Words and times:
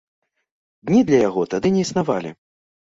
Дні 0.91 1.03
для 1.11 1.21
яго 1.27 1.47
тады 1.53 1.67
не 1.77 1.81
існавалі. 1.87 2.39